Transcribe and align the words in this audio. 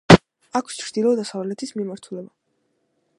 აქვს 0.59 0.79
ჩრდილო-დასავლეთის 0.83 1.75
მიმართულება. 1.81 2.33